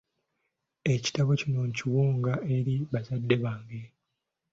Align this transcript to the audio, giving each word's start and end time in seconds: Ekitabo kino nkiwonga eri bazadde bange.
Ekitabo 0.93 1.31
kino 1.39 1.61
nkiwonga 1.69 2.33
eri 2.55 2.75
bazadde 2.91 3.35
bange. 3.43 3.81